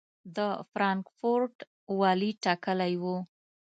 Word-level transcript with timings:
د 0.35 0.37
فرانکفورټ 0.71 1.55
والي 1.99 2.31
ټاکلی 2.43 2.93
و. 3.01 3.03